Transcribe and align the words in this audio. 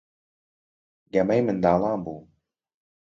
گەمەی 1.13 1.41
منداڵان 1.47 1.97
بوو. 2.05 2.19